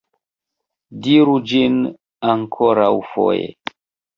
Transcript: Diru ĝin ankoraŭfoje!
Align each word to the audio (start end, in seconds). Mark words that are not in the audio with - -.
Diru 1.07 1.35
ĝin 1.51 1.77
ankoraŭfoje! 2.33 3.49